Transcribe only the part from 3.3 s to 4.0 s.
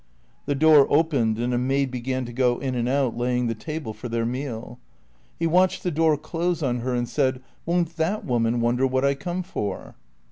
the table